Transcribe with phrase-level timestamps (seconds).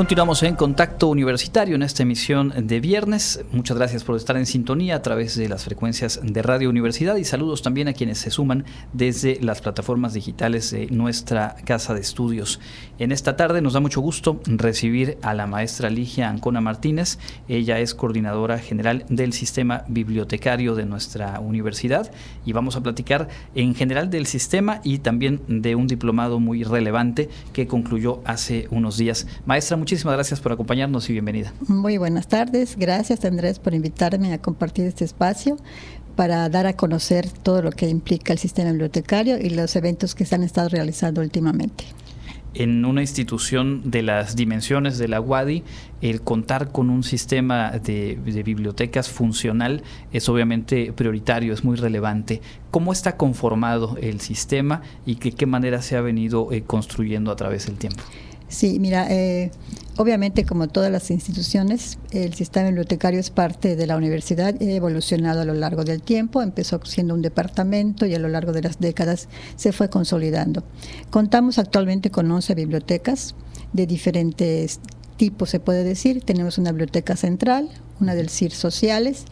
[0.00, 3.44] Continuamos en Contacto Universitario en esta emisión de viernes.
[3.52, 7.24] Muchas gracias por estar en sintonía a través de las frecuencias de Radio Universidad y
[7.24, 12.60] saludos también a quienes se suman desde las plataformas digitales de nuestra casa de estudios.
[12.98, 17.18] En esta tarde nos da mucho gusto recibir a la maestra Ligia Ancona Martínez.
[17.46, 22.10] Ella es coordinadora general del sistema bibliotecario de nuestra universidad
[22.46, 27.28] y vamos a platicar en general del sistema y también de un diplomado muy relevante
[27.52, 29.26] que concluyó hace unos días.
[29.44, 31.52] Maestra, muchísimas gracias por acompañarnos y bienvenida.
[31.66, 35.56] Muy buenas tardes, gracias Andrés por invitarme a compartir este espacio
[36.14, 40.24] para dar a conocer todo lo que implica el sistema bibliotecario y los eventos que
[40.24, 41.86] se han estado realizando últimamente
[42.54, 45.62] en una institución de las dimensiones de la UADI,
[46.00, 49.82] el contar con un sistema de, bibliotecas funcional
[50.12, 52.40] es obviamente prioritario, es muy relevante.
[52.70, 57.36] ¿Cómo está conformado el sistema y de qué manera se ha venido eh, construyendo a
[57.36, 58.02] través del tiempo?
[58.50, 59.52] Sí, mira, eh,
[59.96, 65.42] obviamente como todas las instituciones, el sistema bibliotecario es parte de la universidad, ha evolucionado
[65.42, 68.80] a lo largo del tiempo, empezó siendo un departamento y a lo largo de las
[68.80, 70.64] décadas se fue consolidando.
[71.10, 73.36] Contamos actualmente con 11 bibliotecas
[73.72, 74.80] de diferentes
[75.16, 76.22] tipos, se puede decir.
[76.22, 77.68] Tenemos una biblioteca central,
[78.00, 79.24] una del CIR Sociales,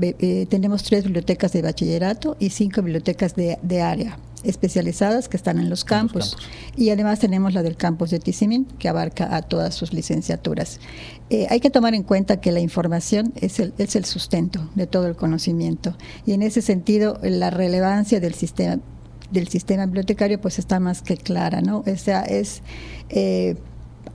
[0.00, 5.58] eh, tenemos tres bibliotecas de bachillerato y cinco bibliotecas de, de área especializadas que están
[5.58, 6.36] en los campos.
[6.76, 10.80] Y además tenemos la del campus de Tizimín, que abarca a todas sus licenciaturas.
[11.28, 14.86] Eh, hay que tomar en cuenta que la información es el, es el sustento de
[14.86, 15.96] todo el conocimiento.
[16.26, 18.78] Y en ese sentido, la relevancia del sistema
[19.30, 21.84] del sistema bibliotecario pues está más que clara, ¿no?
[21.86, 22.62] O sea, es
[23.10, 23.54] eh,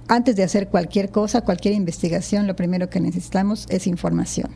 [0.08, 4.52] antes de hacer cualquier cosa, cualquier investigación, lo primero que necesitamos es información.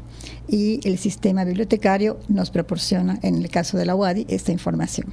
[0.47, 5.07] Y el sistema bibliotecario nos proporciona, en el caso de la UADI, esta información.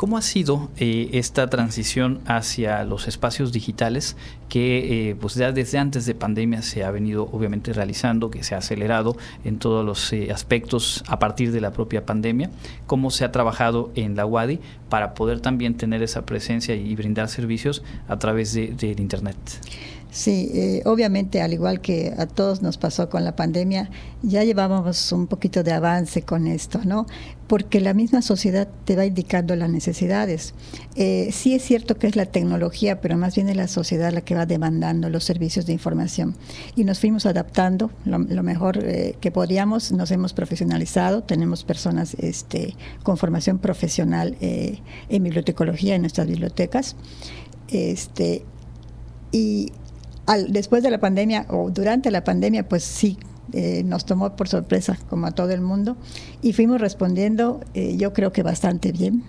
[0.00, 4.16] ¿Cómo ha sido eh, esta transición hacia los espacios digitales
[4.48, 8.54] que eh, pues ya desde antes de pandemia se ha venido obviamente realizando, que se
[8.54, 12.50] ha acelerado en todos los eh, aspectos a partir de la propia pandemia?
[12.86, 17.28] ¿Cómo se ha trabajado en la UADI para poder también tener esa presencia y brindar
[17.28, 19.36] servicios a través del de, Internet?
[20.10, 23.90] Sí, eh, obviamente, al igual que a todos nos pasó con la pandemia,
[24.22, 27.06] ya llevábamos un poquito de avance con esto, ¿no?
[27.46, 30.54] Porque la misma sociedad te va indicando las necesidades.
[30.96, 34.20] Eh, sí es cierto que es la tecnología, pero más bien es la sociedad la
[34.20, 36.34] que va demandando los servicios de información.
[36.74, 42.74] Y nos fuimos adaptando lo, mejor eh, que podíamos, nos hemos profesionalizado, tenemos personas este,
[43.04, 46.96] con formación profesional en bibliotecología en nuestras bibliotecas.
[47.68, 48.44] Este,
[49.32, 49.72] y
[50.48, 53.18] después de la pandemia o durante la pandemia, pues sí,
[53.52, 55.96] eh, nos tomó por sorpresa, como a todo el mundo,
[56.40, 59.24] y fuimos respondiendo, eh, yo creo que bastante bien.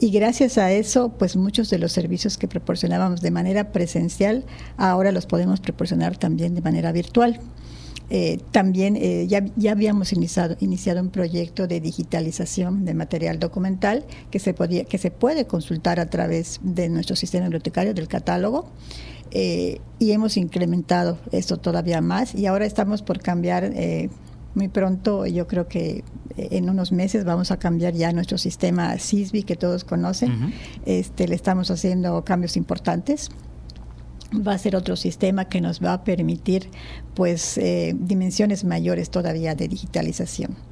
[0.00, 4.44] Y gracias a eso, pues muchos de los servicios que proporcionábamos de manera presencial,
[4.76, 7.40] ahora los podemos proporcionar también de manera virtual.
[8.10, 8.96] Eh, también
[9.28, 14.84] ya, ya, habíamos iniciado, iniciado un proyecto de digitalización de material documental que se, podía,
[14.84, 18.70] que se puede consultar a través de nuestro sistema bibliotecario del catálogo.
[19.30, 24.08] Eh, y hemos incrementado esto todavía más y ahora estamos por cambiar eh,
[24.54, 26.02] muy pronto, yo creo que
[26.36, 30.54] eh, en unos meses vamos a cambiar ya nuestro sistema CISBI que todos conocen.
[30.86, 33.28] este, le estamos haciendo cambios importantes.
[34.32, 36.68] Va a ser otro sistema que nos va a permitir
[37.14, 37.58] pues
[37.94, 40.67] dimensiones mayores todavía de digitalización.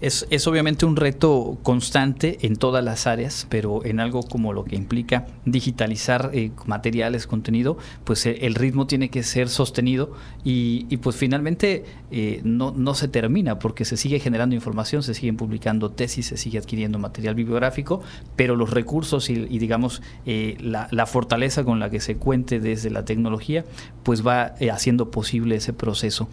[0.00, 4.64] Es, es, obviamente un reto constante en todas las áreas, pero en algo como lo
[4.64, 10.12] que implica digitalizar eh, materiales, contenido, pues eh, el ritmo tiene que ser sostenido
[10.44, 15.36] y, pues finalmente eh, no, no se termina porque se sigue generando información, se siguen
[15.36, 18.02] publicando tesis, se sigue adquiriendo material bibliográfico,
[18.36, 23.64] pero los recursos y, digamos la, fortaleza con la que se cuente desde la tecnología,
[24.02, 26.28] pues va haciendo posible ese proceso.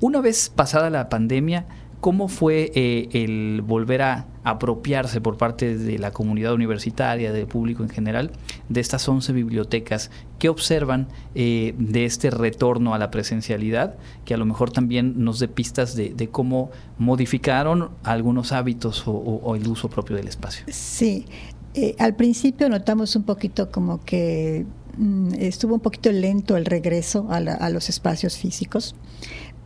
[0.00, 1.66] Una vez pasada la pandemia,
[2.00, 7.82] ¿Cómo fue eh, el volver a apropiarse por parte de la comunidad universitaria, del público
[7.82, 8.32] en general,
[8.70, 10.10] de estas 11 bibliotecas?
[10.38, 13.96] ¿Qué observan eh, de este retorno a la presencialidad?
[14.24, 19.68] Que a lo mejor también nos dé pistas de, cómo modificaron algunos hábitos o, el
[19.68, 20.64] uso propio del espacio.
[20.68, 21.26] Sí,
[21.74, 24.64] eh, al principio notamos un poquito como que
[24.96, 28.94] mm, estuvo un poquito lento el regreso a los espacios físicos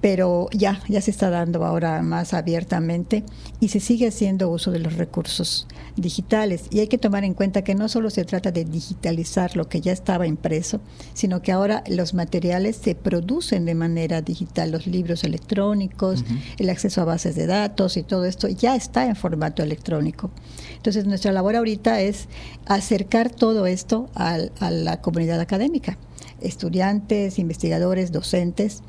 [0.04, 3.24] pero ya, ya se está dando ahora más abiertamente
[3.58, 5.66] y se sigue haciendo uso de los recursos
[5.96, 6.64] digitales.
[6.70, 9.80] Y hay que tomar en cuenta que no solo se trata de digitalizar lo que
[9.80, 10.82] ya estaba impreso,
[11.14, 16.22] sino que ahora los materiales se producen de manera digital, los libros electrónicos,
[16.58, 20.30] el acceso a bases de datos y todo esto ya está en formato electrónico.
[20.76, 22.28] Entonces nuestra labor ahorita es
[22.66, 24.36] acercar todo esto a
[24.68, 25.96] la comunidad académica
[26.40, 28.82] estudiantes, investigadores, docentes.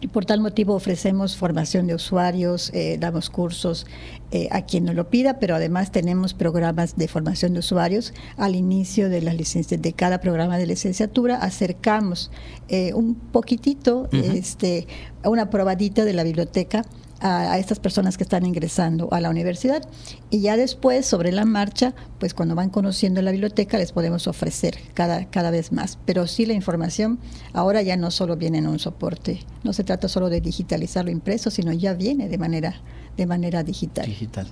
[0.00, 3.86] Y por tal motivo ofrecemos formación de usuarios, eh, damos cursos
[4.30, 8.12] eh, a quien nos lo pida, pero además tenemos programas de formación de usuarios.
[8.36, 12.30] Al inicio de, las de cada programa de licenciatura acercamos
[12.68, 14.86] eh, un poquitito, este,
[15.24, 16.84] una probadita de la biblioteca
[17.24, 19.82] a, estas personas que están ingresando a la universidad.
[20.30, 24.76] Y ya después sobre la marcha pues cuando van conociendo la biblioteca les podemos ofrecer
[24.92, 25.98] cada, cada vez más.
[26.04, 27.18] Pero sí la información
[27.52, 31.10] ahora ya no solo viene en un soporte no se trata solo de digitalizar lo
[31.10, 32.74] impreso sino ya viene de manera
[33.16, 34.06] de manera digital.
[34.06, 34.46] Digital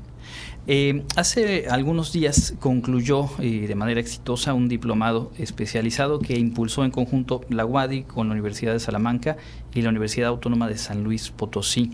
[0.66, 6.92] eh, hace algunos días concluyó eh, de manera exitosa un diplomado especializado que impulsó en
[6.92, 9.36] conjunto la UADI con la Universidad de Salamanca
[9.74, 11.90] y la Universidad Autónoma de San Luis Potosí.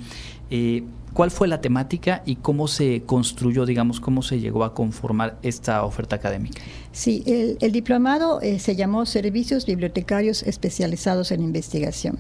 [0.51, 5.39] Eh, ¿Cuál fue la temática y cómo se construyó, digamos, cómo se llegó a conformar
[5.43, 6.61] esta oferta académica?
[6.93, 12.19] Sí, el, diplomado se llamó Servicios Bibliotecarios Especializados en Investigación.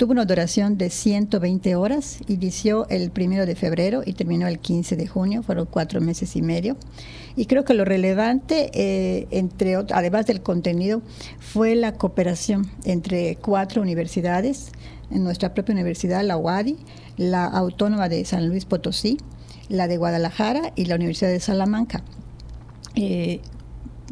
[0.00, 4.96] Tuvo una duración de 120 horas, inició el primero de febrero y terminó el 15
[4.96, 6.78] de junio, fueron cuatro meses y medio.
[7.36, 11.02] Y creo que lo relevante, eh, entre además del contenido,
[11.38, 14.72] fue la cooperación entre cuatro universidades,
[15.10, 16.78] en nuestra propia universidad, la UADI,
[17.16, 19.18] la Autónoma de San Luis Potosí,
[19.68, 22.02] la de Guadalajara y la Universidad de Salamanca.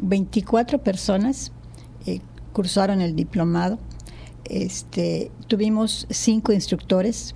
[0.01, 1.51] 24 eh, personas
[2.05, 2.21] eh,
[2.53, 3.77] cursaron el diplomado
[4.49, 7.35] este, tuvimos cinco instructores,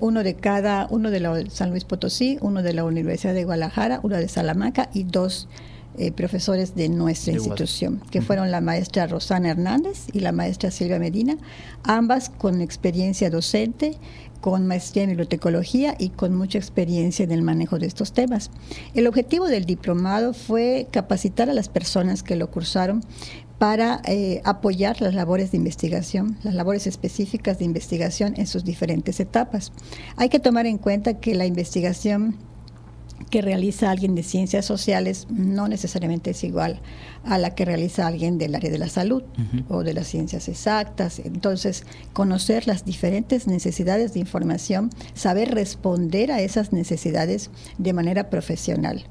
[0.00, 4.00] uno de cada, uno de la San Luis Potosí, uno de la Universidad de Guadalajara,
[4.02, 5.48] uno de Salamanca y dos
[5.96, 10.98] eh, profesores de nuestra institución, que fueron la maestra Rosana Hernández y la maestra Silvia
[10.98, 11.36] Medina,
[11.82, 13.98] ambas con experiencia docente,
[14.40, 18.50] con maestría en bibliotecología y con mucha experiencia en el manejo de estos temas.
[18.94, 23.00] El objetivo del diplomado fue capacitar a las personas que lo cursaron
[23.58, 29.20] para eh, apoyar las labores de investigación, las labores específicas de investigación en sus diferentes
[29.20, 29.72] etapas.
[30.16, 32.36] Hay que tomar en cuenta que la investigación
[33.30, 36.80] que realiza alguien de ciencias sociales no necesariamente es igual
[37.24, 39.22] a la que realiza alguien del área de la salud
[39.68, 41.18] o de las ciencias exactas.
[41.18, 49.04] Entonces, conocer las diferentes necesidades de información, saber responder a esas necesidades de manera profesional.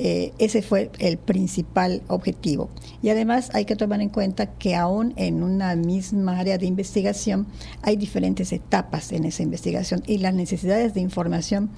[0.00, 2.70] Eh, ese fue el principal objetivo.
[3.02, 7.48] Y además hay que tomar en cuenta que aún en una misma área de investigación
[7.82, 11.70] hay diferentes etapas en esa investigación y las necesidades de información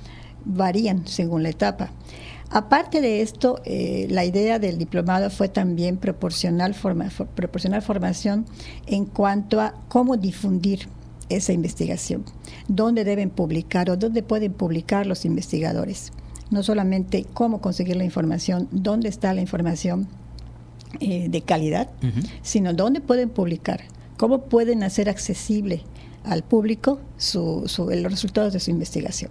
[0.45, 1.91] varían según la etapa.
[2.51, 6.75] Aparte de esto, eh, la idea del diplomado fue también proporcionar,
[7.35, 8.45] proporcionar formación
[8.87, 10.89] en cuanto a cómo difundir
[11.29, 12.25] esa investigación,
[12.67, 16.13] dónde deben publicar o dónde pueden publicar los investigadores
[16.51, 20.09] no solamente cómo conseguir la información, dónde está la información
[20.99, 21.89] eh, de calidad,
[22.43, 23.83] sino dónde pueden publicar,
[24.17, 25.83] cómo pueden hacer accesible
[26.25, 27.01] al público
[27.35, 29.31] los resultados de su investigación.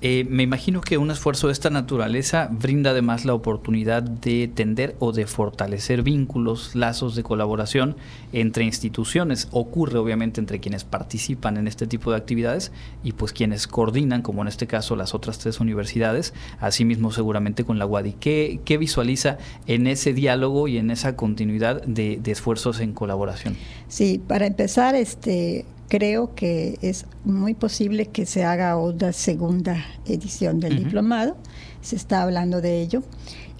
[0.00, 4.94] Eh, me imagino que un esfuerzo de esta naturaleza brinda además la oportunidad de tender
[5.00, 7.96] o de fortalecer vínculos, lazos de colaboración
[8.32, 9.48] entre instituciones.
[9.50, 12.70] Ocurre obviamente entre quienes participan en este tipo de actividades
[13.02, 17.80] y pues quienes coordinan, como en este caso las otras tres universidades, asimismo seguramente con
[17.80, 18.12] la UADI.
[18.20, 23.56] ¿Qué, qué visualiza en ese diálogo y en esa continuidad de, de esfuerzos en colaboración?
[23.88, 30.60] Sí, para empezar, este creo que es muy posible que se haga una segunda edición
[30.60, 31.36] del diplomado,
[31.80, 33.02] se está hablando de ello.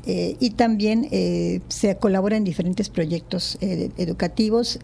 [0.06, 4.78] Eh, y también eh, se colabora en diferentes proyectos eh, educativos,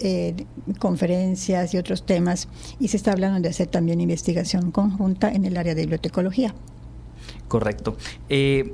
[0.79, 2.49] conferencias y otros temas,
[2.79, 6.55] y se está hablando de hacer también investigación conjunta en el área de bibliotecología.
[7.49, 7.97] Correcto.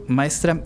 [0.09, 0.65] maestra,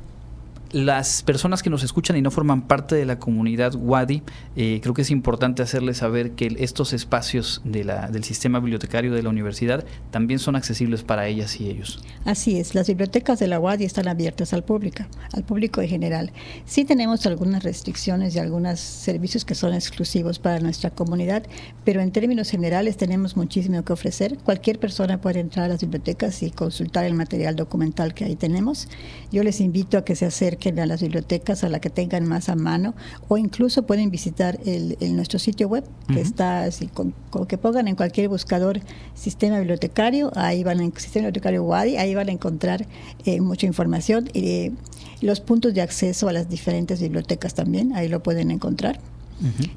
[0.74, 4.24] las personas que nos escuchan y no forman parte de la comunidad WADI,
[4.56, 9.12] eh, creo que es importante hacerles saber que estos espacios de la, del sistema bibliotecario
[9.12, 12.02] de la universidad también son accesibles para ellas y ellos.
[12.24, 16.32] Así es, las bibliotecas de la WADI están abiertas al público, al público en general.
[16.64, 21.44] Sí tenemos algunas restricciones y algunos servicios que son exclusivos para nuestra comunidad,
[21.84, 24.38] pero en términos generales tenemos muchísimo que ofrecer.
[24.38, 28.88] Cualquier persona puede entrar a las bibliotecas y consultar el material documental que ahí tenemos.
[29.30, 32.48] Yo les invito a que se acerquen a las bibliotecas a la que tengan más
[32.48, 32.94] a mano
[33.28, 37.14] o incluso pueden visitar el, nuestro sitio web que está así, con,
[37.46, 38.80] que pongan en cualquier buscador
[39.14, 42.86] sistema bibliotecario, ahí van a, sistema bibliotecario WADI, ahí van a encontrar
[43.24, 44.72] eh, mucha información y
[45.20, 49.00] los puntos de acceso a las diferentes bibliotecas también, ahí lo pueden encontrar.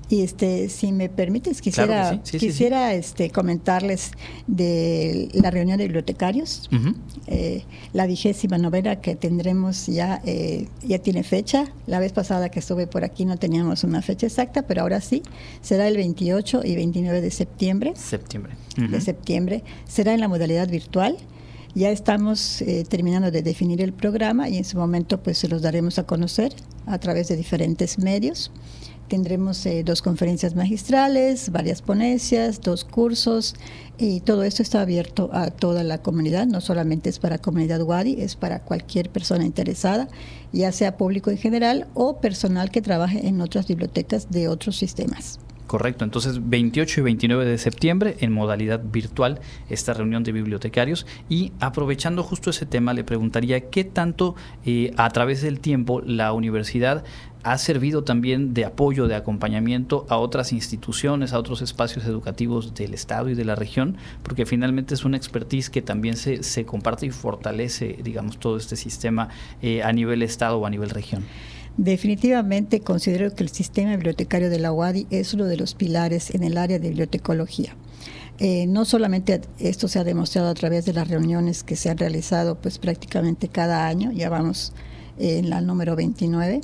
[0.10, 4.12] Y este, si me permites, quisiera, quisiera Este, comentarles
[4.46, 6.70] de la reunión de bibliotecarios,
[7.28, 11.66] eh, la vigésima novena que tendremos ya, eh, ya tiene fecha.
[11.86, 15.24] La vez pasada que estuve por aquí no teníamos una fecha exacta, pero ahora sí,
[15.62, 17.94] será el 28 y 29 de septiembre.
[17.96, 18.54] Septiembre.
[18.78, 19.64] De septiembre.
[19.88, 21.18] Será en la modalidad virtual.
[21.74, 25.62] Ya estamos eh, terminando de definir el programa y en su momento pues se los
[25.62, 26.54] daremos a conocer
[26.86, 28.52] a través de diferentes medios.
[29.08, 33.56] Tendremos eh, dos conferencias magistrales, varias ponencias, dos cursos
[33.98, 38.22] y todo esto está abierto a toda la comunidad, no solamente es para comunidad Wadi,
[38.22, 40.10] es para cualquier persona interesada,
[40.52, 45.40] ya sea público en general o personal que trabaje en otras bibliotecas de otros sistemas.
[45.68, 51.06] Correcto, entonces 28 y 29 de septiembre en modalidad virtual esta reunión de bibliotecarios.
[51.28, 56.32] Y aprovechando justo ese tema le preguntaría qué tanto eh, a través del tiempo la
[56.32, 57.04] universidad
[57.44, 62.94] ha servido también de apoyo, de acompañamiento a otras instituciones, a otros espacios educativos del
[62.94, 67.06] Estado y de la región, porque finalmente es una expertise que también se, se comparte
[67.06, 69.30] y fortalece, digamos, todo este sistema
[69.62, 71.24] eh, a nivel Estado o a nivel región.
[71.78, 76.44] Definitivamente considero que el sistema bibliotecario de la UADI es uno de los pilares en
[76.44, 77.76] el área de bibliotecología.
[78.40, 81.98] Eh, no solamente esto se ha demostrado a través de las reuniones que se han
[81.98, 84.74] realizado pues prácticamente cada año, ya vamos
[85.20, 86.62] en la número 29,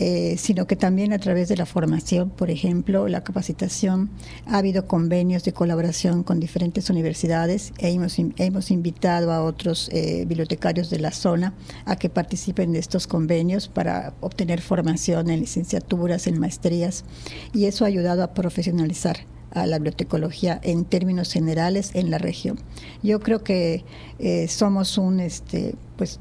[0.00, 4.10] eh, sino que también a través de la formación, por ejemplo, la capacitación,
[4.46, 10.24] ha habido convenios de colaboración con diferentes universidades e hemos, hemos invitado a otros eh,
[10.24, 16.28] bibliotecarios de la zona a que participen de estos convenios para obtener formación en licenciaturas,
[16.28, 17.04] en maestrías,
[17.52, 19.18] y eso ha ayudado a profesionalizar
[19.50, 22.60] a la bibliotecología en términos generales en la región.
[23.02, 23.84] Yo creo que
[24.20, 26.20] eh, somos un, este, pues,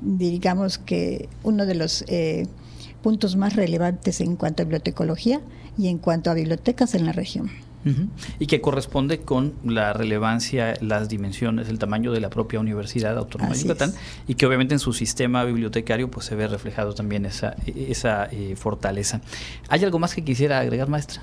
[0.00, 2.04] digamos que uno de los
[3.02, 5.40] puntos más relevantes en cuanto a bibliotecología
[5.78, 7.50] y en cuanto a bibliotecas en la región.
[8.38, 13.54] Y que corresponde con la relevancia, las dimensiones, el tamaño de la propia Universidad Autónoma
[13.54, 13.94] de Yucatán
[14.28, 18.54] y que obviamente en su sistema bibliotecario pues se ve reflejado también esa, esa eh,
[18.56, 19.22] fortaleza.
[19.68, 21.22] ¿Hay algo más que quisiera agregar, maestra?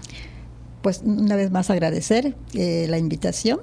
[0.81, 3.60] Pues una vez más agradecer eh, la invitación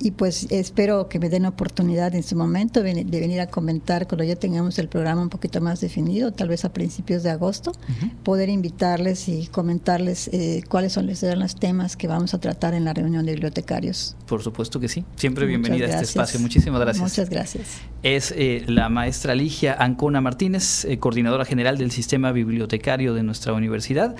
[0.00, 4.24] y pues espero que me den oportunidad en su momento de, venir a comentar cuando
[4.24, 7.72] ya tengamos el programa un poquito más definido, tal vez a principios de agosto,
[8.22, 12.94] poder invitarles y comentarles eh, cuáles son los temas que vamos a tratar en la
[12.94, 14.16] reunión de bibliotecarios.
[14.26, 15.04] Por supuesto que sí.
[15.16, 16.40] Siempre bienvenida a este espacio.
[16.40, 17.02] Muchísimas gracias.
[17.02, 17.66] Muchas gracias.
[18.02, 23.52] Es eh, la maestra Ligia Ancona Martínez, eh, coordinadora general del sistema bibliotecario de nuestra
[23.52, 24.16] universidad